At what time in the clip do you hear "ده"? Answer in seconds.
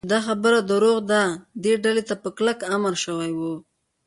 1.11-1.23